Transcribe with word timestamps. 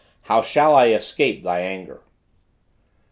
how 0.23 0.41
shall 0.41 0.75
I 0.75 0.87
escape 0.87 1.43
Thy 1.43 1.59
anger." 1.59 2.01